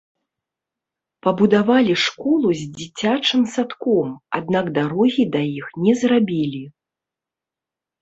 Пабудавалі 1.27 1.93
школу 2.05 2.47
з 2.63 2.67
дзіцячым 2.81 3.41
садком, 3.59 4.11
аднак 4.41 4.75
дарогі 4.81 5.23
да 5.39 5.47
іх 5.63 5.73
не 5.87 5.93
зрабілі. 6.05 6.63